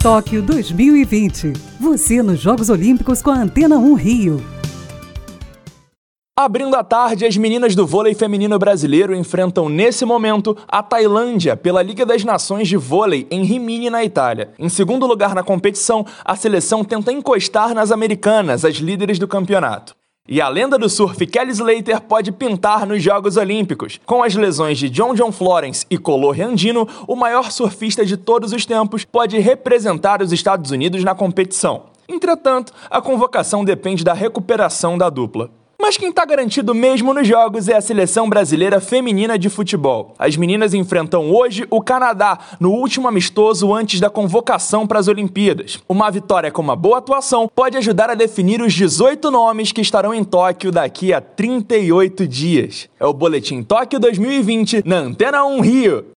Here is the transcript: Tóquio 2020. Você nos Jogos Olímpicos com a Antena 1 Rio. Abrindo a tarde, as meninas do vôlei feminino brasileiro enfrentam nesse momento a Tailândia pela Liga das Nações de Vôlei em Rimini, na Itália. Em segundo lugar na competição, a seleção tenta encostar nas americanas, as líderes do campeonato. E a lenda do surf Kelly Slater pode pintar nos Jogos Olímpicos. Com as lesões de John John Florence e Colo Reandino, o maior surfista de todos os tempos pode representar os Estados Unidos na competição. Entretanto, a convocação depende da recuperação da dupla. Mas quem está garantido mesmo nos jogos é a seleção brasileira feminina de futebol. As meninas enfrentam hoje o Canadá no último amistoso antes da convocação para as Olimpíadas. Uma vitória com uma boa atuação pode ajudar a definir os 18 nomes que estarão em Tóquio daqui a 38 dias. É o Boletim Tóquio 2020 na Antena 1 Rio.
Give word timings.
Tóquio 0.00 0.40
2020. 0.42 1.54
Você 1.80 2.22
nos 2.22 2.38
Jogos 2.38 2.70
Olímpicos 2.70 3.20
com 3.20 3.30
a 3.30 3.34
Antena 3.34 3.76
1 3.78 3.94
Rio. 3.94 4.46
Abrindo 6.38 6.76
a 6.76 6.84
tarde, 6.84 7.26
as 7.26 7.36
meninas 7.36 7.74
do 7.74 7.84
vôlei 7.84 8.14
feminino 8.14 8.56
brasileiro 8.60 9.12
enfrentam 9.12 9.68
nesse 9.68 10.04
momento 10.04 10.56
a 10.68 10.84
Tailândia 10.84 11.56
pela 11.56 11.82
Liga 11.82 12.06
das 12.06 12.22
Nações 12.22 12.68
de 12.68 12.76
Vôlei 12.76 13.26
em 13.28 13.42
Rimini, 13.42 13.90
na 13.90 14.04
Itália. 14.04 14.52
Em 14.56 14.68
segundo 14.68 15.04
lugar 15.04 15.34
na 15.34 15.42
competição, 15.42 16.06
a 16.24 16.36
seleção 16.36 16.84
tenta 16.84 17.10
encostar 17.10 17.74
nas 17.74 17.90
americanas, 17.90 18.64
as 18.64 18.76
líderes 18.76 19.18
do 19.18 19.26
campeonato. 19.26 19.97
E 20.30 20.42
a 20.42 20.48
lenda 20.50 20.76
do 20.76 20.90
surf 20.90 21.26
Kelly 21.26 21.52
Slater 21.52 22.02
pode 22.02 22.30
pintar 22.30 22.86
nos 22.86 23.02
Jogos 23.02 23.38
Olímpicos. 23.38 23.98
Com 24.04 24.22
as 24.22 24.34
lesões 24.34 24.76
de 24.76 24.90
John 24.90 25.14
John 25.14 25.32
Florence 25.32 25.86
e 25.88 25.96
Colo 25.96 26.30
Reandino, 26.30 26.86
o 27.06 27.16
maior 27.16 27.50
surfista 27.50 28.04
de 28.04 28.14
todos 28.14 28.52
os 28.52 28.66
tempos 28.66 29.06
pode 29.06 29.38
representar 29.38 30.20
os 30.20 30.30
Estados 30.30 30.70
Unidos 30.70 31.02
na 31.02 31.14
competição. 31.14 31.84
Entretanto, 32.06 32.74
a 32.90 33.00
convocação 33.00 33.64
depende 33.64 34.04
da 34.04 34.12
recuperação 34.12 34.98
da 34.98 35.08
dupla. 35.08 35.50
Mas 35.80 35.96
quem 35.96 36.08
está 36.08 36.24
garantido 36.24 36.74
mesmo 36.74 37.14
nos 37.14 37.26
jogos 37.26 37.68
é 37.68 37.76
a 37.76 37.80
seleção 37.80 38.28
brasileira 38.28 38.80
feminina 38.80 39.38
de 39.38 39.48
futebol. 39.48 40.12
As 40.18 40.36
meninas 40.36 40.74
enfrentam 40.74 41.30
hoje 41.30 41.68
o 41.70 41.80
Canadá 41.80 42.36
no 42.58 42.72
último 42.72 43.06
amistoso 43.06 43.72
antes 43.72 44.00
da 44.00 44.10
convocação 44.10 44.88
para 44.88 44.98
as 44.98 45.06
Olimpíadas. 45.06 45.78
Uma 45.88 46.10
vitória 46.10 46.50
com 46.50 46.60
uma 46.60 46.74
boa 46.74 46.98
atuação 46.98 47.48
pode 47.54 47.76
ajudar 47.76 48.10
a 48.10 48.16
definir 48.16 48.60
os 48.60 48.74
18 48.74 49.30
nomes 49.30 49.70
que 49.70 49.80
estarão 49.80 50.12
em 50.12 50.24
Tóquio 50.24 50.72
daqui 50.72 51.12
a 51.12 51.20
38 51.20 52.26
dias. 52.26 52.88
É 52.98 53.06
o 53.06 53.14
Boletim 53.14 53.62
Tóquio 53.62 54.00
2020 54.00 54.82
na 54.84 54.96
Antena 54.96 55.46
1 55.46 55.60
Rio. 55.60 56.04